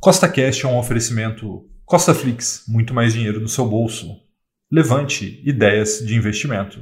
Costa 0.00 0.28
Cash 0.28 0.62
é 0.62 0.68
um 0.68 0.78
oferecimento 0.78 1.66
Costa 1.84 2.14
Flix, 2.14 2.62
muito 2.68 2.94
mais 2.94 3.14
dinheiro 3.14 3.40
no 3.40 3.48
seu 3.48 3.66
bolso. 3.66 4.16
Levante 4.70 5.42
ideias 5.44 5.98
de 5.98 6.14
investimento. 6.14 6.78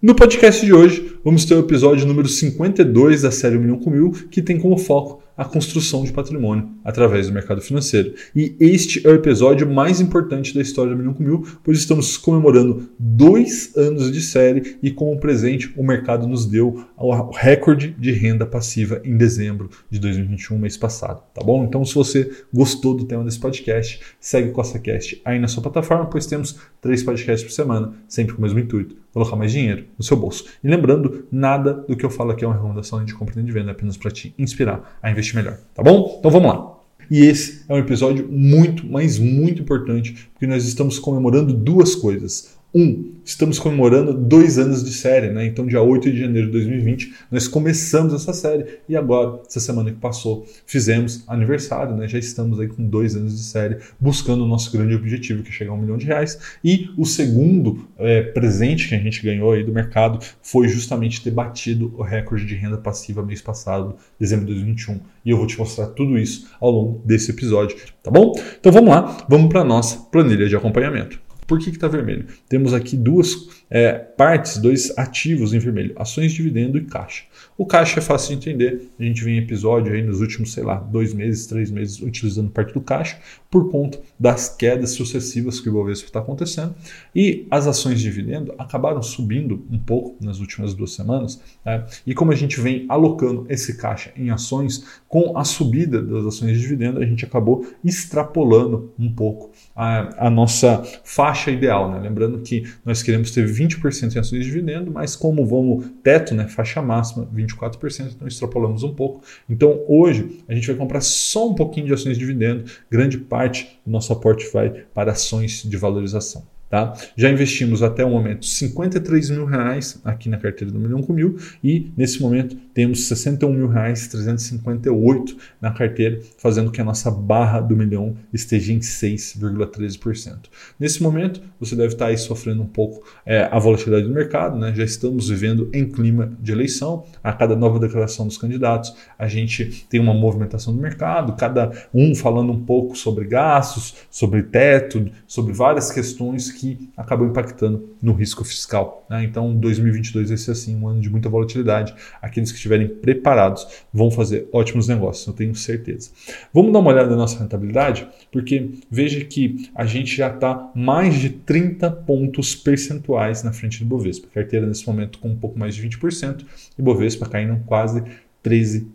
No 0.00 0.14
podcast 0.14 0.64
de 0.64 0.72
hoje, 0.72 1.18
vamos 1.22 1.44
ter 1.44 1.54
o 1.54 1.60
episódio 1.60 2.06
número 2.06 2.26
52 2.26 3.20
da 3.20 3.30
série 3.30 3.58
1 3.58 3.60
Milhão 3.60 3.78
com 3.78 3.90
Mil, 3.90 4.12
que 4.30 4.40
tem 4.40 4.58
como 4.58 4.78
foco 4.78 5.22
a 5.40 5.44
construção 5.46 6.04
de 6.04 6.12
patrimônio 6.12 6.68
através 6.84 7.26
do 7.26 7.32
mercado 7.32 7.62
financeiro. 7.62 8.12
E 8.36 8.54
este 8.60 9.06
é 9.06 9.10
o 9.10 9.14
episódio 9.14 9.66
mais 9.66 9.98
importante 9.98 10.54
da 10.54 10.60
história 10.60 10.92
do 10.92 10.98
Milhão 10.98 11.14
com 11.14 11.22
Mil, 11.22 11.46
pois 11.64 11.78
estamos 11.78 12.18
comemorando 12.18 12.90
dois 12.98 13.74
anos 13.74 14.12
de 14.12 14.20
série 14.20 14.76
e, 14.82 14.90
como 14.90 15.18
presente, 15.18 15.72
o 15.78 15.82
mercado 15.82 16.28
nos 16.28 16.44
deu 16.44 16.84
o 16.94 17.30
recorde 17.30 17.96
de 17.98 18.12
renda 18.12 18.44
passiva 18.44 19.00
em 19.02 19.16
dezembro 19.16 19.70
de 19.88 19.98
2021, 19.98 20.58
mês 20.58 20.76
passado. 20.76 21.22
Tá 21.32 21.42
bom? 21.42 21.64
Então, 21.64 21.82
se 21.86 21.94
você 21.94 22.30
gostou 22.52 22.94
do 22.94 23.06
tema 23.06 23.24
desse 23.24 23.40
podcast, 23.40 23.98
segue 24.20 24.50
CostaCast 24.50 25.22
aí 25.24 25.38
na 25.38 25.48
sua 25.48 25.62
plataforma, 25.62 26.04
pois 26.04 26.26
temos 26.26 26.58
três 26.82 27.02
podcasts 27.02 27.48
por 27.48 27.54
semana, 27.54 27.94
sempre 28.06 28.34
com 28.34 28.40
o 28.40 28.42
mesmo 28.42 28.58
intuito: 28.58 28.94
colocar 29.10 29.36
mais 29.36 29.52
dinheiro 29.52 29.86
no 29.96 30.04
seu 30.04 30.18
bolso. 30.18 30.44
E 30.62 30.68
lembrando, 30.68 31.24
nada 31.32 31.72
do 31.72 31.96
que 31.96 32.04
eu 32.04 32.10
falo 32.10 32.32
aqui 32.32 32.44
é 32.44 32.46
uma 32.46 32.54
recomendação 32.54 33.02
de 33.02 33.14
compra 33.14 33.40
e 33.40 33.42
de 33.42 33.50
venda, 33.50 33.70
é 33.70 33.72
apenas 33.72 33.96
para 33.96 34.10
te 34.10 34.34
inspirar 34.38 34.98
a 35.02 35.10
investir 35.10 35.29
melhor, 35.34 35.58
tá 35.74 35.82
bom? 35.82 36.16
Então 36.18 36.30
vamos 36.30 36.48
lá. 36.48 36.70
E 37.10 37.24
esse 37.24 37.64
é 37.68 37.74
um 37.74 37.78
episódio 37.78 38.28
muito, 38.30 38.86
mas 38.86 39.18
muito 39.18 39.60
importante, 39.60 40.30
porque 40.32 40.46
nós 40.46 40.64
estamos 40.64 40.98
comemorando 40.98 41.52
duas 41.52 41.94
coisas. 41.94 42.56
Um, 42.72 43.14
estamos 43.24 43.58
comemorando 43.58 44.14
dois 44.14 44.56
anos 44.56 44.84
de 44.84 44.92
série, 44.92 45.30
né? 45.30 45.44
Então, 45.44 45.66
dia 45.66 45.82
8 45.82 46.10
de 46.12 46.20
janeiro 46.20 46.46
de 46.46 46.52
2020, 46.52 47.12
nós 47.28 47.48
começamos 47.48 48.14
essa 48.14 48.32
série 48.32 48.64
e 48.88 48.96
agora, 48.96 49.40
essa 49.46 49.58
semana 49.58 49.90
que 49.90 49.96
passou, 49.96 50.46
fizemos 50.64 51.24
aniversário, 51.26 51.96
né? 51.96 52.06
Já 52.06 52.18
estamos 52.18 52.60
aí 52.60 52.68
com 52.68 52.86
dois 52.88 53.16
anos 53.16 53.36
de 53.36 53.42
série, 53.42 53.78
buscando 53.98 54.44
o 54.44 54.46
nosso 54.46 54.70
grande 54.70 54.94
objetivo, 54.94 55.42
que 55.42 55.48
é 55.48 55.52
chegar 55.52 55.72
a 55.72 55.74
um 55.74 55.78
milhão 55.78 55.96
de 55.96 56.06
reais. 56.06 56.38
E 56.62 56.88
o 56.96 57.04
segundo 57.04 57.88
é, 57.98 58.22
presente 58.22 58.88
que 58.88 58.94
a 58.94 58.98
gente 58.98 59.20
ganhou 59.20 59.50
aí 59.50 59.64
do 59.64 59.72
mercado 59.72 60.24
foi 60.40 60.68
justamente 60.68 61.22
ter 61.22 61.32
batido 61.32 61.92
o 61.96 62.02
recorde 62.02 62.46
de 62.46 62.54
renda 62.54 62.78
passiva 62.78 63.20
mês 63.20 63.42
passado, 63.42 63.96
dezembro 64.18 64.46
de 64.46 64.52
2021. 64.52 65.00
E 65.24 65.30
eu 65.30 65.36
vou 65.36 65.46
te 65.46 65.58
mostrar 65.58 65.88
tudo 65.88 66.16
isso 66.16 66.48
ao 66.60 66.70
longo 66.70 67.02
desse 67.04 67.32
episódio, 67.32 67.76
tá 68.00 68.12
bom? 68.12 68.32
Então 68.60 68.70
vamos 68.70 68.90
lá, 68.90 69.26
vamos 69.28 69.48
para 69.48 69.62
a 69.62 69.64
nossa 69.64 69.98
planilha 70.10 70.48
de 70.48 70.54
acompanhamento. 70.54 71.29
Por 71.50 71.58
que 71.58 71.68
está 71.68 71.88
vermelho? 71.88 72.26
Temos 72.48 72.72
aqui 72.72 72.96
duas 72.96 73.48
é, 73.68 73.90
partes, 73.94 74.56
dois 74.58 74.96
ativos 74.96 75.52
em 75.52 75.58
vermelho: 75.58 75.96
ações, 75.98 76.30
dividendo 76.30 76.78
e 76.78 76.84
caixa. 76.84 77.24
O 77.58 77.66
caixa 77.66 77.98
é 77.98 78.00
fácil 78.00 78.36
de 78.36 78.36
entender. 78.36 78.88
A 78.96 79.02
gente 79.02 79.24
vem 79.24 79.34
em 79.34 79.42
episódio 79.42 79.92
aí 79.92 80.00
nos 80.00 80.20
últimos, 80.20 80.52
sei 80.52 80.62
lá, 80.62 80.76
dois 80.76 81.12
meses, 81.12 81.48
três 81.48 81.68
meses, 81.68 82.00
utilizando 82.00 82.52
parte 82.52 82.72
do 82.72 82.80
caixa 82.80 83.18
por 83.50 83.68
conta 83.68 83.98
das 84.18 84.48
quedas 84.48 84.90
sucessivas 84.90 85.58
que 85.58 85.68
o 85.68 85.72
Bovespa 85.72 86.06
está 86.06 86.20
acontecendo. 86.20 86.72
E 87.14 87.48
as 87.50 87.66
ações 87.66 87.98
de 87.98 88.04
dividendo 88.04 88.54
acabaram 88.56 89.02
subindo 89.02 89.66
um 89.68 89.78
pouco 89.78 90.16
nas 90.24 90.38
últimas 90.38 90.72
duas 90.72 90.92
semanas. 90.92 91.40
Né? 91.64 91.84
E 92.06 92.14
como 92.14 92.30
a 92.30 92.36
gente 92.36 92.60
vem 92.60 92.86
alocando 92.88 93.46
esse 93.48 93.76
caixa 93.76 94.12
em 94.16 94.30
ações, 94.30 95.00
com 95.08 95.36
a 95.36 95.44
subida 95.44 96.00
das 96.00 96.26
ações 96.26 96.52
de 96.52 96.60
dividendo, 96.60 97.00
a 97.00 97.04
gente 97.04 97.24
acabou 97.24 97.66
extrapolando 97.84 98.92
um 98.96 99.12
pouco 99.12 99.50
a, 99.74 100.26
a 100.26 100.30
nossa 100.30 100.84
faixa 101.02 101.50
ideal. 101.50 101.90
Né? 101.90 101.98
Lembrando 101.98 102.38
que 102.40 102.64
nós 102.84 103.02
queremos 103.02 103.32
ter 103.32 103.48
20% 103.48 104.14
em 104.14 104.18
ações 104.18 104.44
de 104.44 104.50
dividendo, 104.50 104.92
mas 104.92 105.16
como 105.16 105.44
vamos 105.44 105.86
teto, 106.04 106.34
né, 106.34 106.46
faixa 106.46 106.80
máxima, 106.80 107.28
24%, 107.34 108.12
então 108.14 108.28
extrapolamos 108.28 108.84
um 108.84 108.94
pouco. 108.94 109.22
Então 109.48 109.80
hoje 109.88 110.42
a 110.48 110.54
gente 110.54 110.68
vai 110.68 110.76
comprar 110.76 111.00
só 111.00 111.48
um 111.48 111.54
pouquinho 111.54 111.86
de 111.86 111.94
ações 111.94 112.16
de 112.16 112.20
dividendo, 112.20 112.64
grande 112.90 113.18
parte 113.18 113.39
do 113.48 113.90
nosso 113.90 114.12
aporte 114.12 114.50
vai 114.52 114.70
para 114.70 115.12
ações 115.12 115.62
de 115.62 115.76
valorização. 115.76 116.46
Tá? 116.70 116.94
Já 117.16 117.28
investimos 117.28 117.82
até 117.82 118.04
o 118.04 118.10
momento 118.10 118.46
53 118.46 119.30
mil 119.30 119.44
reais 119.44 120.00
aqui 120.04 120.28
na 120.28 120.38
carteira 120.38 120.72
do 120.72 120.78
Milhão 120.78 121.02
com 121.02 121.12
Mil 121.12 121.36
e 121.64 121.90
nesse 121.96 122.22
momento 122.22 122.56
temos 122.72 123.08
61 123.08 123.52
mil 123.52 123.66
reais 123.66 124.06
358 124.06 125.36
na 125.60 125.72
carteira, 125.72 126.20
fazendo 126.38 126.70
que 126.70 126.80
a 126.80 126.84
nossa 126.84 127.10
barra 127.10 127.60
do 127.60 127.76
milhão 127.76 128.14
esteja 128.32 128.72
em 128.72 128.78
6,13%. 128.78 130.36
Nesse 130.78 131.02
momento 131.02 131.40
você 131.58 131.74
deve 131.74 131.94
estar 131.94 132.06
aí 132.06 132.16
sofrendo 132.16 132.62
um 132.62 132.66
pouco 132.66 133.04
é, 133.26 133.48
a 133.50 133.58
volatilidade 133.58 134.06
do 134.06 134.14
mercado, 134.14 134.56
né? 134.56 134.72
já 134.72 134.84
estamos 134.84 135.28
vivendo 135.28 135.68
em 135.74 135.90
clima 135.90 136.32
de 136.40 136.52
eleição, 136.52 137.04
a 137.20 137.32
cada 137.32 137.56
nova 137.56 137.80
declaração 137.80 138.28
dos 138.28 138.38
candidatos 138.38 138.94
a 139.18 139.26
gente 139.26 139.84
tem 139.90 139.98
uma 139.98 140.14
movimentação 140.14 140.72
do 140.72 140.80
mercado, 140.80 141.34
cada 141.34 141.72
um 141.92 142.14
falando 142.14 142.52
um 142.52 142.64
pouco 142.64 142.96
sobre 142.96 143.24
gastos, 143.24 143.96
sobre 144.08 144.44
teto, 144.44 145.10
sobre 145.26 145.52
várias 145.52 145.90
questões 145.90 146.52
que 146.52 146.59
acabam 146.96 147.28
impactando 147.28 147.90
no 148.00 148.12
risco 148.12 148.44
fiscal. 148.44 149.06
Né? 149.08 149.24
Então, 149.24 149.54
2022 149.54 150.28
vai 150.28 150.38
ser 150.38 150.50
assim, 150.52 150.76
um 150.76 150.88
ano 150.88 151.00
de 151.00 151.10
muita 151.10 151.28
volatilidade. 151.28 151.94
Aqueles 152.20 152.50
que 152.50 152.56
estiverem 152.56 152.88
preparados 152.88 153.66
vão 153.92 154.10
fazer 154.10 154.48
ótimos 154.52 154.88
negócios, 154.88 155.26
eu 155.26 155.32
tenho 155.32 155.54
certeza. 155.54 156.10
Vamos 156.52 156.72
dar 156.72 156.78
uma 156.78 156.90
olhada 156.90 157.10
na 157.10 157.16
nossa 157.16 157.38
rentabilidade, 157.38 158.06
porque 158.32 158.70
veja 158.90 159.24
que 159.24 159.70
a 159.74 159.84
gente 159.84 160.16
já 160.16 160.28
está 160.28 160.70
mais 160.74 161.14
de 161.14 161.30
30 161.30 161.90
pontos 161.90 162.54
percentuais 162.54 163.42
na 163.42 163.52
frente 163.52 163.80
do 163.80 163.86
Bovespa. 163.86 164.28
Carteira 164.32 164.66
nesse 164.66 164.86
momento 164.86 165.18
com 165.18 165.28
um 165.28 165.36
pouco 165.36 165.58
mais 165.58 165.74
de 165.74 165.88
20% 165.88 166.44
e 166.78 166.82
Bovespa 166.82 167.28
caindo 167.28 167.60
quase 167.66 168.02
13%. 168.44 168.86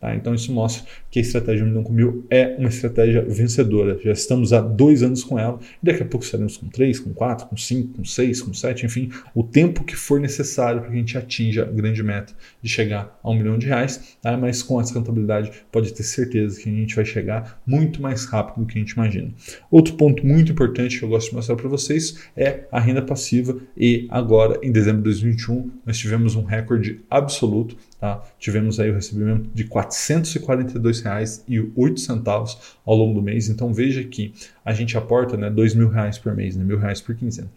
Tá? 0.00 0.14
Então 0.14 0.34
isso 0.34 0.52
mostra 0.52 0.84
que 1.10 1.18
a 1.18 1.22
estratégia 1.22 1.64
Milhão 1.64 1.82
com 1.82 1.92
Mil 1.92 2.26
é 2.30 2.56
uma 2.58 2.68
estratégia 2.68 3.22
vencedora. 3.22 3.98
Já 4.02 4.12
estamos 4.12 4.52
há 4.52 4.60
dois 4.60 5.02
anos 5.02 5.22
com 5.24 5.38
ela 5.38 5.58
e 5.82 5.86
daqui 5.86 6.02
a 6.02 6.06
pouco 6.06 6.24
estaremos 6.24 6.56
com 6.56 6.68
3, 6.68 7.00
com 7.00 7.12
4, 7.12 7.46
com 7.46 7.56
5, 7.56 7.98
com 7.98 8.04
6, 8.04 8.42
com 8.42 8.54
7, 8.54 8.86
enfim, 8.86 9.10
o 9.34 9.42
tempo 9.42 9.84
que 9.84 9.94
for 9.94 10.20
necessário 10.20 10.80
para 10.80 10.90
que 10.90 10.96
a 10.96 10.98
gente 10.98 11.18
atinja 11.18 11.62
a 11.62 11.66
grande 11.66 12.02
meta 12.02 12.32
de 12.62 12.68
chegar 12.68 13.18
a 13.22 13.30
um 13.30 13.34
milhão 13.34 13.58
de 13.58 13.66
reais. 13.66 14.16
Tá? 14.20 14.36
Mas 14.36 14.62
com 14.62 14.80
essa 14.80 14.92
contabilidade 14.92 15.50
pode 15.70 15.92
ter 15.92 16.02
certeza 16.02 16.60
que 16.60 16.68
a 16.68 16.72
gente 16.72 16.94
vai 16.94 17.04
chegar 17.04 17.60
muito 17.66 18.00
mais 18.00 18.24
rápido 18.24 18.60
do 18.60 18.66
que 18.66 18.78
a 18.78 18.80
gente 18.80 18.92
imagina. 18.92 19.30
Outro 19.70 19.94
ponto 19.94 20.26
muito 20.26 20.52
importante 20.52 20.98
que 20.98 21.04
eu 21.04 21.08
gosto 21.08 21.30
de 21.30 21.36
mostrar 21.36 21.56
para 21.56 21.68
vocês 21.68 22.18
é 22.36 22.64
a 22.70 22.80
renda 22.80 23.02
passiva 23.02 23.56
e 23.76 24.06
agora 24.10 24.58
em 24.62 24.72
dezembro 24.72 24.98
de 24.98 25.04
2021 25.04 25.70
nós 25.84 25.98
tivemos 25.98 26.34
um 26.34 26.44
recorde 26.44 27.00
absoluto. 27.10 27.76
Tá? 28.00 28.22
Tivemos 28.38 28.80
aí 28.80 28.90
o 28.90 28.94
recebimento 28.94 29.41
de 29.54 29.62
R$ 29.64 29.70
442,08 29.70 32.58
ao 32.84 32.94
longo 32.94 33.14
do 33.14 33.22
mês. 33.22 33.48
Então 33.48 33.72
veja 33.72 34.04
que 34.04 34.34
a 34.64 34.72
gente 34.72 34.96
aporta 34.96 35.36
né, 35.36 35.48
R$ 35.48 35.74
mil 35.74 35.88
reais 35.88 36.18
por 36.18 36.34
mês, 36.34 36.56
né, 36.56 36.64
mil 36.64 36.78
reais 36.78 37.00
por 37.00 37.14
quinzena. 37.14 37.48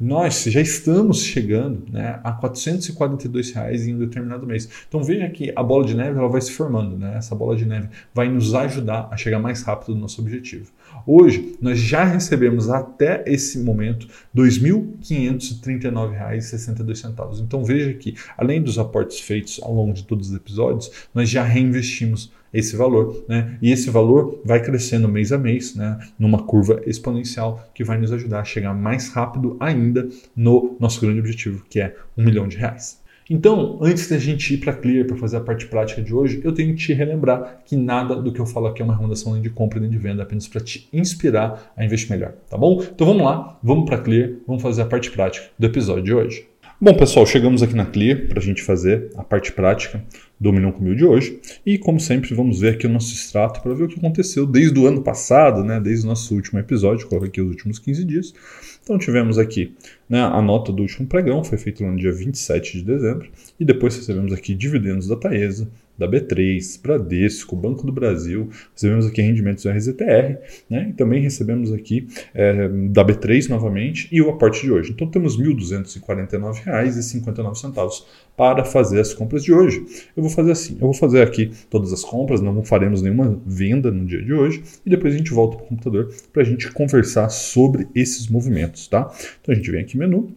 Nós 0.00 0.44
já 0.44 0.62
estamos 0.62 1.22
chegando 1.22 1.84
né, 1.92 2.18
a 2.24 2.32
442 2.32 3.50
reais 3.50 3.86
em 3.86 3.94
um 3.94 3.98
determinado 3.98 4.46
mês. 4.46 4.66
Então 4.88 5.04
veja 5.04 5.28
que 5.28 5.52
a 5.54 5.62
bola 5.62 5.84
de 5.84 5.94
neve 5.94 6.18
ela 6.18 6.28
vai 6.28 6.40
se 6.40 6.52
formando. 6.52 6.96
Né? 6.96 7.18
Essa 7.18 7.34
bola 7.34 7.54
de 7.54 7.66
neve 7.66 7.90
vai 8.14 8.30
nos 8.30 8.54
ajudar 8.54 9.08
a 9.10 9.16
chegar 9.18 9.38
mais 9.38 9.60
rápido 9.62 9.94
no 9.94 10.00
nosso 10.00 10.22
objetivo. 10.22 10.70
Hoje 11.06 11.58
nós 11.60 11.78
já 11.78 12.02
recebemos 12.02 12.70
até 12.70 13.22
esse 13.26 13.58
momento 13.58 14.06
R$ 14.34 14.42
2.539,62. 14.42 17.40
Então 17.40 17.62
veja 17.62 17.92
que 17.92 18.14
além 18.38 18.62
dos 18.62 18.78
aportes 18.78 19.20
feitos 19.20 19.60
ao 19.62 19.74
longo 19.74 19.92
de 19.92 20.04
todos 20.04 20.30
os 20.30 20.34
episódios, 20.34 20.90
nós 21.14 21.28
já 21.28 21.42
reinvestimos 21.42 22.32
esse 22.52 22.76
valor, 22.76 23.24
né? 23.28 23.58
E 23.62 23.70
esse 23.70 23.90
valor 23.90 24.40
vai 24.44 24.62
crescendo 24.62 25.08
mês 25.08 25.32
a 25.32 25.38
mês, 25.38 25.74
né? 25.74 25.98
Numa 26.18 26.42
curva 26.42 26.80
exponencial 26.86 27.68
que 27.74 27.84
vai 27.84 27.98
nos 27.98 28.12
ajudar 28.12 28.40
a 28.40 28.44
chegar 28.44 28.74
mais 28.74 29.08
rápido 29.10 29.56
ainda 29.60 30.08
no 30.34 30.76
nosso 30.80 31.00
grande 31.00 31.20
objetivo, 31.20 31.64
que 31.68 31.80
é 31.80 31.96
um 32.16 32.24
milhão 32.24 32.48
de 32.48 32.56
reais. 32.56 33.00
Então, 33.32 33.78
antes 33.80 34.08
da 34.08 34.18
gente 34.18 34.54
ir 34.54 34.58
para 34.58 34.72
Clear 34.72 35.06
para 35.06 35.16
fazer 35.16 35.36
a 35.36 35.40
parte 35.40 35.66
prática 35.68 36.02
de 36.02 36.12
hoje, 36.12 36.40
eu 36.42 36.52
tenho 36.52 36.74
que 36.74 36.80
te 36.80 36.92
relembrar 36.92 37.62
que 37.64 37.76
nada 37.76 38.16
do 38.16 38.32
que 38.32 38.40
eu 38.40 38.46
falo 38.46 38.66
aqui 38.66 38.82
é 38.82 38.84
uma 38.84 38.92
recomendação 38.92 39.34
nem 39.34 39.40
de 39.40 39.48
compra 39.48 39.78
nem 39.78 39.88
de 39.88 39.98
venda, 39.98 40.24
apenas 40.24 40.48
para 40.48 40.60
te 40.60 40.88
inspirar 40.92 41.72
a 41.76 41.84
investir 41.84 42.10
melhor, 42.10 42.32
tá 42.48 42.58
bom? 42.58 42.82
Então 42.82 43.06
vamos 43.06 43.22
lá, 43.22 43.56
vamos 43.62 43.88
para 43.88 43.98
Clear, 43.98 44.32
vamos 44.48 44.60
fazer 44.60 44.82
a 44.82 44.86
parte 44.86 45.12
prática 45.12 45.46
do 45.56 45.64
episódio 45.64 46.02
de 46.02 46.12
hoje. 46.12 46.49
Bom, 46.82 46.94
pessoal, 46.94 47.26
chegamos 47.26 47.62
aqui 47.62 47.74
na 47.74 47.84
Clear 47.84 48.26
para 48.26 48.38
a 48.38 48.42
gente 48.42 48.62
fazer 48.62 49.10
a 49.14 49.22
parte 49.22 49.52
prática 49.52 50.02
do 50.40 50.50
Milhão 50.50 50.72
com 50.72 50.82
Mil 50.82 50.94
de 50.94 51.04
hoje. 51.04 51.38
E, 51.66 51.76
como 51.76 52.00
sempre, 52.00 52.34
vamos 52.34 52.60
ver 52.60 52.72
aqui 52.72 52.86
o 52.86 52.88
nosso 52.88 53.12
extrato 53.12 53.60
para 53.60 53.74
ver 53.74 53.84
o 53.84 53.88
que 53.88 53.98
aconteceu 53.98 54.46
desde 54.46 54.78
o 54.78 54.86
ano 54.86 55.02
passado, 55.02 55.62
né, 55.62 55.78
desde 55.78 56.06
o 56.06 56.08
nosso 56.08 56.34
último 56.34 56.58
episódio, 56.58 57.06
coloquei 57.06 57.28
aqui 57.28 57.40
os 57.42 57.50
últimos 57.50 57.78
15 57.78 58.02
dias. 58.02 58.34
Então, 58.82 58.98
tivemos 58.98 59.36
aqui 59.36 59.74
né, 60.08 60.22
a 60.22 60.40
nota 60.40 60.72
do 60.72 60.80
último 60.80 61.06
pregão, 61.06 61.44
foi 61.44 61.58
feita 61.58 61.84
no 61.84 61.98
dia 61.98 62.12
27 62.12 62.78
de 62.78 62.84
dezembro, 62.84 63.28
e 63.60 63.64
depois 63.66 63.94
recebemos 63.94 64.32
aqui 64.32 64.54
dividendos 64.54 65.06
da 65.06 65.16
Taesa, 65.16 65.68
da 66.00 66.08
B3, 66.08 66.80
Bradesco, 66.82 67.54
Banco 67.54 67.84
do 67.84 67.92
Brasil, 67.92 68.48
recebemos 68.72 69.06
aqui 69.06 69.20
rendimentos 69.20 69.64
do 69.64 69.70
RZTR, 69.70 70.38
né? 70.68 70.88
E 70.88 70.92
também 70.94 71.22
recebemos 71.22 71.70
aqui 71.70 72.08
é, 72.32 72.66
da 72.88 73.04
B3 73.04 73.50
novamente 73.50 74.08
e 74.10 74.22
o 74.22 74.30
aporte 74.30 74.62
de 74.62 74.72
hoje. 74.72 74.92
Então 74.92 75.06
temos 75.06 75.38
R$ 75.38 75.44
1.249,59 75.44 78.04
para 78.34 78.64
fazer 78.64 79.00
as 79.00 79.12
compras 79.12 79.44
de 79.44 79.52
hoje. 79.52 79.84
Eu 80.16 80.22
vou 80.22 80.30
fazer 80.30 80.52
assim, 80.52 80.72
eu 80.72 80.86
vou 80.86 80.94
fazer 80.94 81.20
aqui 81.20 81.50
todas 81.68 81.92
as 81.92 82.02
compras, 82.02 82.40
não 82.40 82.64
faremos 82.64 83.02
nenhuma 83.02 83.38
venda 83.44 83.90
no 83.90 84.06
dia 84.06 84.22
de 84.22 84.32
hoje 84.32 84.62
e 84.86 84.88
depois 84.88 85.14
a 85.14 85.18
gente 85.18 85.34
volta 85.34 85.58
para 85.58 85.66
o 85.66 85.68
computador 85.68 86.10
para 86.32 86.40
a 86.40 86.44
gente 86.44 86.72
conversar 86.72 87.28
sobre 87.28 87.86
esses 87.94 88.26
movimentos, 88.26 88.88
tá? 88.88 89.12
Então 89.42 89.52
a 89.52 89.54
gente 89.54 89.70
vem 89.70 89.82
aqui 89.82 89.98
menu, 89.98 90.34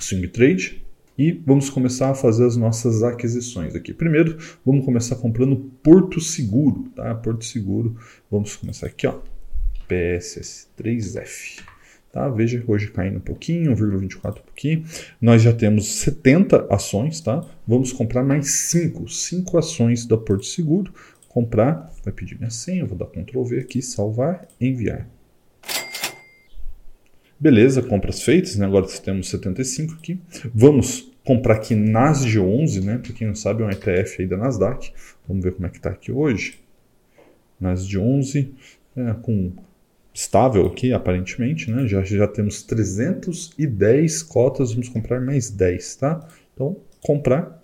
Swing 0.00 0.26
Trade, 0.26 0.87
e 1.18 1.32
vamos 1.32 1.68
começar 1.68 2.10
a 2.10 2.14
fazer 2.14 2.46
as 2.46 2.56
nossas 2.56 3.02
aquisições 3.02 3.74
aqui. 3.74 3.92
Primeiro, 3.92 4.38
vamos 4.64 4.84
começar 4.84 5.16
comprando 5.16 5.56
Porto 5.82 6.20
Seguro, 6.20 6.84
tá? 6.94 7.12
Porto 7.16 7.44
Seguro, 7.44 7.96
vamos 8.30 8.54
começar 8.54 8.86
aqui, 8.86 9.06
ó, 9.06 9.18
PSS3F. 9.88 11.62
Tá? 12.12 12.28
Veja, 12.28 12.62
hoje 12.66 12.90
caindo 12.90 13.18
um 13.18 13.20
pouquinho, 13.20 13.72
1,24 13.74 14.38
um 14.38 14.42
pouquinho. 14.42 14.84
Nós 15.20 15.42
já 15.42 15.52
temos 15.52 15.86
70 15.86 16.72
ações, 16.72 17.20
tá? 17.20 17.44
Vamos 17.66 17.92
comprar 17.92 18.24
mais 18.24 18.50
5, 18.70 19.08
5 19.08 19.58
ações 19.58 20.06
da 20.06 20.16
Porto 20.16 20.46
Seguro. 20.46 20.92
Comprar, 21.28 21.92
vai 22.02 22.14
pedir 22.14 22.38
minha 22.38 22.50
senha, 22.50 22.86
vou 22.86 22.96
dar 22.96 23.06
Ctrl 23.06 23.42
V 23.42 23.58
aqui, 23.58 23.82
salvar, 23.82 24.48
enviar. 24.60 25.06
Beleza, 27.40 27.82
compras 27.82 28.22
feitas, 28.22 28.56
né? 28.56 28.66
agora 28.66 28.86
temos 28.86 29.28
75 29.28 29.94
aqui. 29.94 30.20
Vamos 30.52 31.12
comprar 31.24 31.54
aqui 31.54 31.74
NASD 31.74 32.40
11, 32.40 32.80
né? 32.80 32.98
Para 32.98 33.12
quem 33.12 33.28
não 33.28 33.34
sabe, 33.34 33.62
é 33.62 33.66
um 33.66 33.70
ETF 33.70 34.22
aí 34.22 34.26
da 34.26 34.36
Nasdaq. 34.36 34.92
Vamos 35.26 35.44
ver 35.44 35.52
como 35.52 35.66
é 35.66 35.70
que 35.70 35.76
está 35.76 35.90
aqui 35.90 36.10
hoje. 36.10 36.58
NASD 37.60 37.98
11, 37.98 38.54
é, 38.96 39.14
com 39.22 39.52
estável 40.12 40.66
aqui, 40.66 40.92
aparentemente, 40.92 41.70
né? 41.70 41.86
Já, 41.86 42.02
já 42.02 42.26
temos 42.26 42.62
310 42.62 44.22
cotas, 44.24 44.72
vamos 44.72 44.88
comprar 44.88 45.20
mais 45.20 45.48
10, 45.48 45.96
tá? 45.96 46.26
Então, 46.54 46.76
comprar 47.02 47.60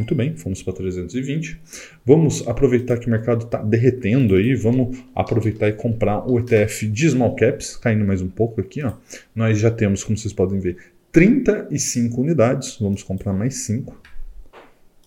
muito 0.00 0.14
bem, 0.14 0.34
fomos 0.34 0.62
para 0.62 0.72
320. 0.72 1.60
Vamos 2.04 2.46
aproveitar 2.48 2.98
que 2.98 3.06
o 3.06 3.10
mercado 3.10 3.44
está 3.44 3.62
derretendo 3.62 4.34
aí, 4.34 4.54
vamos 4.54 4.98
aproveitar 5.14 5.68
e 5.68 5.72
comprar 5.72 6.26
o 6.28 6.38
ETF 6.38 6.88
de 6.88 7.10
Small 7.10 7.36
Caps, 7.36 7.76
caindo 7.76 8.04
mais 8.04 8.22
um 8.22 8.28
pouco 8.28 8.60
aqui. 8.60 8.82
Ó. 8.82 8.94
Nós 9.34 9.58
já 9.58 9.70
temos, 9.70 10.02
como 10.02 10.16
vocês 10.16 10.32
podem 10.32 10.58
ver, 10.58 10.78
35 11.12 12.20
unidades, 12.20 12.78
vamos 12.80 13.02
comprar 13.02 13.32
mais 13.32 13.54
5. 13.56 14.00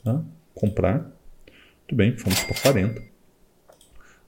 Tá? 0.04 0.24
Comprar. 0.54 1.12
Muito 1.82 1.96
bem, 1.96 2.16
fomos 2.18 2.40
para 2.44 2.62
40. 2.62 3.13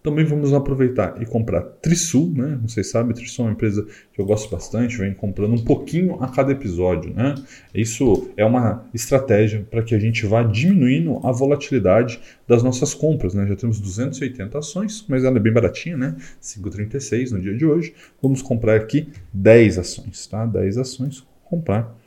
Também 0.05 0.23
vamos 0.23 0.53
aproveitar 0.53 1.19
e 1.19 1.25
comprar 1.25 1.63
Trisul, 1.63 2.31
né? 2.31 2.59
Vocês 2.61 2.91
sabem, 2.91 3.11
Trisul 3.11 3.45
é 3.45 3.47
uma 3.47 3.53
empresa 3.53 3.87
que 4.13 4.21
eu 4.21 4.25
gosto 4.25 4.51
bastante, 4.51 4.95
vem 4.99 5.15
comprando 5.15 5.53
um 5.53 5.63
pouquinho 5.63 6.21
a 6.21 6.27
cada 6.27 6.51
episódio, 6.51 7.11
né? 7.11 7.33
Isso 7.73 8.29
é 8.37 8.45
uma 8.45 8.85
estratégia 8.93 9.65
para 9.67 9.81
que 9.81 9.95
a 9.95 9.99
gente 9.99 10.23
vá 10.27 10.43
diminuindo 10.43 11.19
a 11.23 11.31
volatilidade 11.31 12.19
das 12.47 12.61
nossas 12.61 12.93
compras, 12.93 13.33
né? 13.33 13.47
Já 13.47 13.55
temos 13.55 13.79
280 13.79 14.59
ações, 14.59 15.03
mas 15.09 15.23
ela 15.23 15.37
é 15.37 15.39
bem 15.39 15.51
baratinha, 15.51 15.97
né? 15.97 16.15
5,36 16.39 17.31
no 17.31 17.41
dia 17.41 17.57
de 17.57 17.65
hoje. 17.65 17.91
Vamos 18.21 18.43
comprar 18.43 18.75
aqui 18.75 19.09
10 19.33 19.79
ações, 19.79 20.27
tá? 20.27 20.45
10 20.45 20.77
ações, 20.77 21.25
comprar 21.45 21.97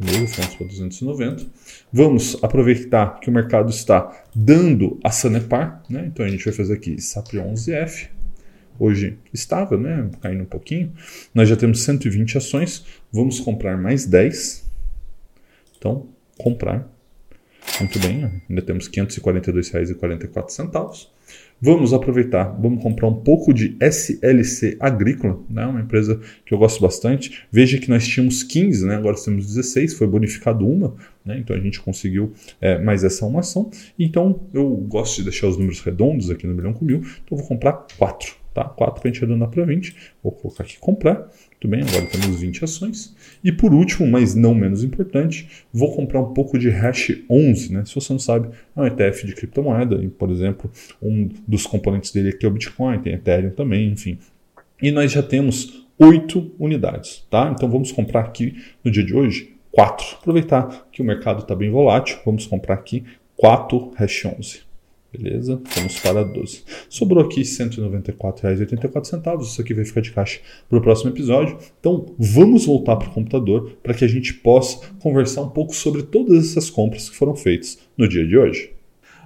Beleza? 0.00 0.26
Fomos 0.28 0.54
para 0.54 0.66
290. 0.66 1.46
Vamos 1.92 2.42
aproveitar 2.42 3.20
que 3.20 3.28
o 3.28 3.32
mercado 3.32 3.68
está 3.68 4.24
dando 4.34 4.98
a 5.04 5.10
Sanepar, 5.10 5.82
né? 5.90 6.06
Então 6.06 6.24
a 6.24 6.28
gente 6.28 6.42
vai 6.42 6.54
fazer 6.54 6.72
aqui 6.72 7.00
SAP 7.00 7.34
11F. 7.34 8.08
Hoje 8.78 9.18
estável, 9.30 9.78
né? 9.78 10.10
Caindo 10.22 10.42
um 10.42 10.46
pouquinho. 10.46 10.90
Nós 11.34 11.50
já 11.50 11.56
temos 11.56 11.82
120 11.82 12.38
ações. 12.38 12.86
Vamos 13.12 13.40
comprar 13.40 13.76
mais 13.76 14.06
10. 14.06 14.64
Então, 15.76 16.08
comprar. 16.38 16.90
Muito 17.78 17.98
bem, 17.98 18.42
ainda 18.48 18.62
temos 18.62 18.86
R$ 18.86 18.92
542,44. 18.92 21.08
Vamos 21.62 21.92
aproveitar, 21.92 22.44
vamos 22.58 22.82
comprar 22.82 23.06
um 23.06 23.16
pouco 23.16 23.52
de 23.52 23.76
SLC 23.78 24.78
Agrícola, 24.80 25.38
né? 25.48 25.66
uma 25.66 25.82
empresa 25.82 26.18
que 26.46 26.54
eu 26.54 26.58
gosto 26.58 26.80
bastante. 26.80 27.44
Veja 27.52 27.76
que 27.76 27.90
nós 27.90 28.08
tínhamos 28.08 28.42
15, 28.42 28.86
né? 28.86 28.96
agora 28.96 29.14
temos 29.22 29.46
16, 29.46 29.92
foi 29.92 30.06
bonificado 30.06 30.66
uma, 30.66 30.94
né? 31.22 31.38
então 31.38 31.54
a 31.54 31.60
gente 31.60 31.78
conseguiu 31.78 32.32
é, 32.62 32.78
mais 32.78 33.04
essa 33.04 33.26
uma 33.26 33.40
ação. 33.40 33.70
Então 33.98 34.40
eu 34.54 34.68
gosto 34.70 35.16
de 35.16 35.24
deixar 35.24 35.48
os 35.48 35.58
números 35.58 35.80
redondos 35.80 36.30
aqui 36.30 36.46
no 36.46 36.54
milhão 36.54 36.72
com 36.72 36.82
mil, 36.82 37.02
então 37.24 37.36
vou 37.36 37.46
comprar 37.46 37.86
4. 37.98 38.39
Tá? 38.52 38.64
4 38.64 39.00
para 39.00 39.08
a 39.08 39.12
gente 39.12 39.22
arredondar 39.22 39.48
para 39.48 39.64
20. 39.64 39.94
Vou 40.22 40.32
colocar 40.32 40.64
aqui 40.64 40.78
comprar. 40.78 41.14
Muito 41.50 41.68
bem, 41.68 41.82
agora 41.82 42.06
temos 42.06 42.40
20 42.40 42.64
ações. 42.64 43.14
E 43.44 43.52
por 43.52 43.72
último, 43.72 44.08
mas 44.08 44.34
não 44.34 44.54
menos 44.54 44.82
importante, 44.82 45.48
vou 45.72 45.94
comprar 45.94 46.20
um 46.20 46.32
pouco 46.34 46.58
de 46.58 46.68
Hash 46.68 47.22
11. 47.28 47.72
Né? 47.72 47.84
Se 47.84 47.94
você 47.94 48.12
não 48.12 48.18
sabe, 48.18 48.48
é 48.76 48.80
um 48.80 48.86
ETF 48.86 49.26
de 49.26 49.34
criptomoeda. 49.34 49.96
E, 50.02 50.08
por 50.08 50.30
exemplo, 50.30 50.70
um 51.00 51.28
dos 51.46 51.66
componentes 51.66 52.10
dele 52.12 52.30
aqui 52.30 52.44
é 52.44 52.48
o 52.48 52.52
Bitcoin, 52.52 52.98
tem 53.00 53.14
Ethereum 53.14 53.50
também, 53.50 53.90
enfim. 53.90 54.18
E 54.82 54.90
nós 54.90 55.12
já 55.12 55.22
temos 55.22 55.86
8 55.98 56.52
unidades. 56.58 57.26
Tá? 57.30 57.52
Então 57.54 57.70
vamos 57.70 57.92
comprar 57.92 58.20
aqui 58.20 58.56
no 58.82 58.90
dia 58.90 59.04
de 59.04 59.14
hoje 59.14 59.54
4. 59.70 60.16
Aproveitar 60.20 60.88
que 60.90 61.02
o 61.02 61.04
mercado 61.04 61.42
está 61.42 61.54
bem 61.54 61.70
volátil, 61.70 62.18
vamos 62.24 62.46
comprar 62.46 62.74
aqui 62.74 63.04
4 63.36 63.92
Hash 63.96 64.24
11. 64.24 64.69
Beleza? 65.12 65.60
Vamos 65.74 65.98
para 65.98 66.22
12. 66.22 66.62
Sobrou 66.88 67.24
aqui 67.24 67.40
R$ 67.40 67.46
194,84. 67.46 69.42
Isso 69.42 69.60
aqui 69.60 69.74
vai 69.74 69.84
ficar 69.84 70.00
de 70.00 70.12
caixa 70.12 70.40
para 70.68 70.78
o 70.78 70.80
próximo 70.82 71.10
episódio. 71.10 71.58
Então, 71.80 72.14
vamos 72.18 72.66
voltar 72.66 72.96
para 72.96 73.08
o 73.08 73.12
computador 73.12 73.72
para 73.82 73.94
que 73.94 74.04
a 74.04 74.08
gente 74.08 74.34
possa 74.34 74.80
conversar 75.00 75.42
um 75.42 75.50
pouco 75.50 75.74
sobre 75.74 76.02
todas 76.04 76.50
essas 76.50 76.70
compras 76.70 77.10
que 77.10 77.16
foram 77.16 77.34
feitas 77.34 77.78
no 77.96 78.08
dia 78.08 78.26
de 78.26 78.38
hoje. 78.38 78.72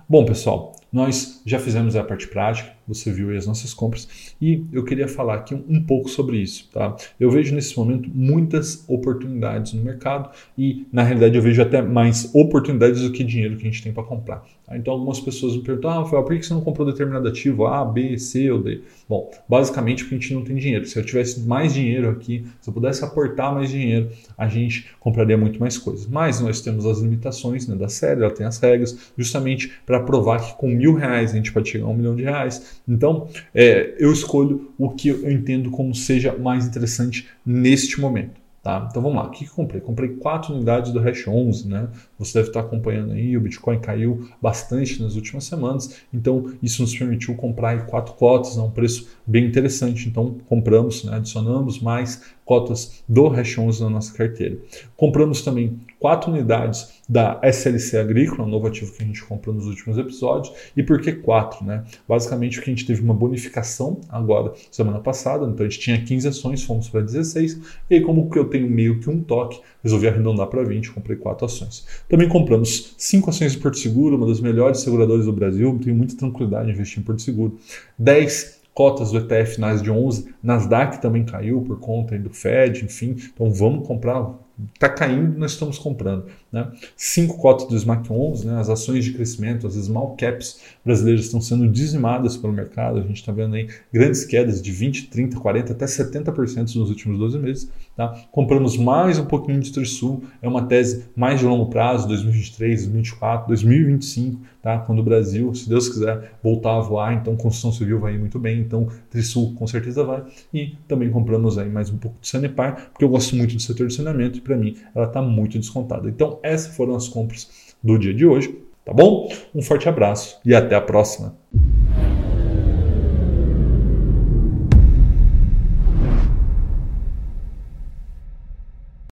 Bom, 0.09 0.25
pessoal, 0.25 0.75
nós 0.93 1.34
já 1.45 1.59
fizemos 1.59 1.95
a 1.97 2.03
parte 2.03 2.27
prática, 2.29 2.73
você 2.87 3.11
viu 3.11 3.31
aí 3.31 3.37
as 3.37 3.47
nossas 3.47 3.73
compras 3.73 4.35
e 4.41 4.65
eu 4.73 4.85
queria 4.85 5.09
falar 5.09 5.37
aqui 5.37 5.55
um, 5.55 5.65
um, 5.69 5.83
pouco 5.83 6.09
sobre 6.09 6.39
isso, 6.39 6.69
tá? 6.73 6.97
Eu 7.19 7.31
vejo 7.31 7.55
nesse 7.55 7.77
momento 7.77 8.11
muitas 8.13 8.85
oportunidades 8.89 9.73
no 9.73 9.83
mercado 9.83 10.31
e 10.57 10.87
na 10.93 11.03
realidade 11.03 11.37
eu 11.37 11.43
vejo 11.43 11.61
até 11.63 11.83
mais 11.83 12.31
oportunidades 12.35 13.03
do 13.03 13.13
que 13.13 13.25
dinheiro 13.25 13.57
que 13.57 13.63
a 13.63 13.71
gente 13.71 13.83
tem 13.83 13.93
para 13.93 14.03
comprar. 14.03 14.45
Tá? 14.67 14.77
Então 14.77 14.95
algumas 14.95 15.21
pessoas 15.21 15.57
me 15.57 15.63
perguntam, 15.63 15.91
ah, 15.91 15.95
Rafael, 16.03 16.23
por 16.25 16.37
que 16.37 16.43
você 16.43 16.55
não 16.55 16.61
comprou 16.61 16.87
determinado 16.87 17.29
ativo 17.29 17.67
A, 17.67 17.85
B, 17.85 18.19
C 18.19 18.51
ou 18.51 18.63
D? 18.63 18.81
Bom, 19.09 19.31
basicamente 19.49 20.05
porque 20.05 20.17
a 20.17 20.19
gente 20.19 20.35
não 20.35 20.43
tem 20.43 20.57
dinheiro. 20.57 20.87
Se 20.87 20.99
eu 20.99 21.05
tivesse 21.05 21.41
mais 21.41 21.75
dinheiro 21.75 22.09
aqui, 22.09 22.47
se 22.61 22.69
eu 22.69 22.75
pudesse 22.75 23.05
aportar 23.05 23.55
mais 23.55 23.71
dinheiro, 23.71 24.11
a 24.37 24.49
gente 24.49 24.87
compraria 25.01 25.37
muito 25.37 25.61
mais 25.61 25.77
coisas. 25.77 26.07
Mas 26.07 26.41
nós 26.41 26.61
temos 26.61 26.87
as 26.87 27.01
limitações 27.01 27.67
né, 27.69 27.77
da 27.77 27.89
série, 27.89 28.23
ela 28.23 28.31
tem 28.31 28.47
as 28.47 28.59
regras, 28.59 29.13
justamente 29.17 29.73
para 29.85 30.01
provar 30.01 30.41
que 30.41 30.55
com 30.55 30.69
mil 30.69 30.95
reais 30.95 31.34
a 31.35 31.37
gente 31.37 31.53
pode 31.53 31.69
chegar 31.69 31.87
a 31.87 31.89
um 31.89 31.95
milhão 31.95 32.17
de 32.17 32.23
reais. 32.23 32.81
Então, 32.89 33.29
é, 33.55 33.95
eu 33.99 34.13
escolho 34.13 34.73
o 34.79 34.91
que 34.91 35.09
eu 35.09 35.31
entendo 35.31 35.71
como 35.71 35.95
seja 35.95 36.37
mais 36.37 36.67
interessante 36.67 37.29
neste 37.45 38.01
momento. 38.01 38.45
Tá? 38.65 38.89
Então 38.89 39.03
vamos 39.03 39.19
lá, 39.19 39.27
o 39.27 39.31
que, 39.31 39.45
que 39.45 39.51
eu 39.51 39.55
comprei? 39.55 39.79
Comprei 39.79 40.09
4 40.09 40.55
unidades 40.55 40.91
do 40.91 40.99
Hash 40.99 41.29
11, 41.29 41.69
né? 41.69 41.87
Você 42.19 42.39
deve 42.39 42.49
estar 42.49 42.61
acompanhando 42.61 43.13
aí, 43.13 43.37
o 43.37 43.41
Bitcoin 43.43 43.79
caiu 43.79 44.27
bastante 44.41 45.03
nas 45.03 45.17
últimas 45.17 45.45
semanas, 45.45 46.01
então 46.11 46.51
isso 46.63 46.81
nos 46.81 46.97
permitiu 46.97 47.35
comprar 47.35 47.85
4 47.85 48.15
cotas 48.15 48.57
a 48.57 48.63
um 48.63 48.71
preço 48.71 49.07
bem 49.27 49.45
interessante. 49.45 50.09
Então 50.09 50.39
compramos, 50.49 51.05
né? 51.05 51.17
adicionamos 51.17 51.79
mais 51.79 52.23
cotas 52.45 53.03
do 53.09 53.25
11 53.25 53.83
na 53.83 53.91
nossa 53.91 54.13
carteira. 54.13 54.59
Compramos 54.97 55.43
também 55.43 55.81
4 55.99 56.31
unidades 56.31 56.93
da 57.09 57.41
SLC 57.43 57.99
Agrícola, 57.99 58.47
um 58.47 58.51
novo 58.51 58.67
ativo 58.67 58.93
que 58.93 59.03
a 59.03 59.07
gente 59.07 59.23
comprou 59.25 59.55
nos 59.55 59.67
últimos 59.67 59.99
episódios. 59.99 60.55
E 60.77 60.83
por 60.83 61.01
que 61.01 61.13
4? 61.13 61.65
Né? 61.65 61.85
Basicamente 62.09 62.57
porque 62.57 62.71
a 62.71 62.75
gente 62.75 62.87
teve 62.87 63.03
uma 63.03 63.15
bonificação 63.15 64.01
agora, 64.09 64.53
semana 64.71 64.99
passada, 65.01 65.47
então 65.47 65.65
a 65.65 65.69
gente 65.69 65.81
tinha 65.81 66.01
15 66.01 66.29
ações, 66.29 66.63
fomos 66.63 66.89
para 66.89 67.01
16, 67.01 67.61
e 67.91 67.95
aí 67.95 68.01
como 68.01 68.31
eu 68.35 68.45
tenho 68.47 68.69
meio 68.69 69.01
que 69.01 69.09
um 69.09 69.23
toque, 69.23 69.61
resolvi 69.83 70.09
arredondar 70.09 70.47
para 70.49 70.63
20, 70.63 70.91
comprei 70.93 71.17
4 71.17 71.47
ações. 71.47 71.87
Também 72.09 72.29
compramos 72.29 72.95
5 72.99 73.31
ações 73.31 73.53
de 73.53 73.59
Porto 73.59 73.79
Seguro, 73.79 74.17
uma 74.17 74.27
das 74.27 74.41
melhores 74.41 74.81
seguradoras 74.81 75.27
do 75.27 75.33
Brasil, 75.33 75.79
tenho 75.83 75.97
muita 75.97 76.17
tranquilidade 76.17 76.71
em 76.71 76.73
investir 76.73 77.01
em 77.01 77.03
Porto 77.03 77.23
Seguro. 77.23 77.59
10 77.99 78.64
cotas 78.75 79.13
do 79.13 79.19
ETF 79.19 79.61
NAS 79.61 79.81
de 79.81 79.91
11, 79.91 80.35
Nasdaq 80.43 81.01
também 81.01 81.25
caiu 81.25 81.63
por 81.63 81.79
conta 81.79 82.19
do 82.19 82.31
Fed, 82.31 82.85
enfim. 82.85 83.17
Então 83.33 83.51
vamos 83.51 83.87
comprar 83.87 84.35
está 84.75 84.89
caindo, 84.89 85.39
nós 85.39 85.53
estamos 85.53 85.79
comprando. 85.79 86.27
Né? 86.53 86.71
Cinco 86.97 87.39
cotas 87.39 87.67
do 87.67 87.77
SMAC 87.77 88.11
11, 88.11 88.47
né? 88.47 88.61
as 88.61 88.69
ações 88.69 89.05
de 89.05 89.13
crescimento, 89.13 89.67
as 89.67 89.75
small 89.75 90.17
caps 90.17 90.61
brasileiras 90.85 91.25
estão 91.25 91.41
sendo 91.41 91.69
dizimadas 91.69 92.37
pelo 92.37 92.53
mercado. 92.53 92.99
A 92.99 93.03
gente 93.03 93.17
está 93.17 93.33
vendo 93.33 93.57
aí 93.57 93.69
grandes 93.93 94.25
quedas 94.25 94.63
de 94.63 94.71
20, 94.71 95.09
30, 95.09 95.39
40, 95.39 95.73
até 95.73 95.87
70% 95.87 96.77
nos 96.77 96.89
últimos 96.91 97.19
12 97.19 97.39
meses. 97.39 97.71
Tá? 97.97 98.09
Compramos 98.31 98.77
mais 98.77 99.19
um 99.19 99.25
pouquinho 99.25 99.61
de 99.61 99.73
Trisul, 99.73 100.25
é 100.41 100.49
uma 100.49 100.67
tese 100.67 101.05
mais 101.17 101.41
de 101.41 101.47
longo 101.47 101.67
prazo, 101.67 102.07
2023, 102.09 102.83
2024, 102.83 103.49
2025, 103.49 104.41
tá? 104.63 104.79
quando 104.79 105.01
o 105.01 105.03
Brasil, 105.03 105.55
se 105.55 105.69
Deus 105.69 105.89
quiser, 105.89 106.33
voltar 106.43 106.77
a 106.77 106.81
voar, 106.81 107.15
então 107.15 107.37
construção 107.37 107.73
civil 107.73 108.01
vai 108.01 108.15
ir 108.15 108.19
muito 108.19 108.39
bem, 108.39 108.61
então 108.61 108.89
Trisul 109.15 109.55
com 109.55 109.67
certeza 109.67 110.03
vai. 110.03 110.25
E 110.53 110.77
também 110.89 111.09
compramos 111.09 111.57
aí 111.57 111.71
mais 111.71 111.89
um 111.89 111.97
pouco 111.97 112.19
de 112.21 112.27
Sanepar, 112.27 112.91
porque 112.91 113.05
eu 113.05 113.09
gosto 113.09 113.37
muito 113.37 113.55
do 113.55 113.63
setor 113.63 113.87
de 113.87 113.95
saneamento 113.95 114.43
para 114.43 114.57
mim 114.57 114.77
ela 114.95 115.07
está 115.07 115.23
muito 115.23 115.59
descontada. 115.59 116.09
Então, 116.09 116.39
essas 116.43 116.77
foram 116.77 116.97
as 116.97 117.09
compras 117.09 117.49
do 117.83 117.99
dia 117.99 118.13
de 118.13 118.27
hoje, 118.27 118.59
tá 118.85 118.93
bom? 118.93 119.33
Um 119.55 119.63
forte 119.63 119.89
abraço 119.89 120.39
e 120.45 120.55
até 120.55 120.75
a 120.75 120.81
próxima. 120.81 121.35